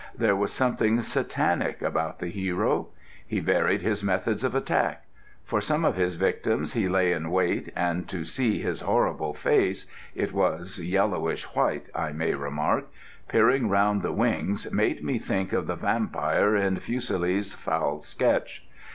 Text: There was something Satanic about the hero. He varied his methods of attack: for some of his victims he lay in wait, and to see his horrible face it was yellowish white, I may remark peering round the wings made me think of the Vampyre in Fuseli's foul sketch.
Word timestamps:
There 0.17 0.35
was 0.35 0.51
something 0.51 0.99
Satanic 1.03 1.83
about 1.83 2.17
the 2.17 2.29
hero. 2.29 2.87
He 3.27 3.39
varied 3.39 3.83
his 3.83 4.03
methods 4.03 4.43
of 4.43 4.55
attack: 4.55 5.05
for 5.43 5.61
some 5.61 5.85
of 5.85 5.95
his 5.95 6.15
victims 6.15 6.73
he 6.73 6.87
lay 6.89 7.11
in 7.11 7.29
wait, 7.29 7.71
and 7.75 8.09
to 8.09 8.23
see 8.25 8.57
his 8.61 8.81
horrible 8.81 9.35
face 9.35 9.85
it 10.15 10.33
was 10.33 10.79
yellowish 10.79 11.43
white, 11.55 11.91
I 11.93 12.13
may 12.13 12.33
remark 12.33 12.85
peering 13.27 13.69
round 13.69 14.01
the 14.01 14.11
wings 14.11 14.71
made 14.73 15.03
me 15.03 15.19
think 15.19 15.53
of 15.53 15.67
the 15.67 15.75
Vampyre 15.75 16.55
in 16.55 16.77
Fuseli's 16.77 17.53
foul 17.53 18.01
sketch. 18.01 18.65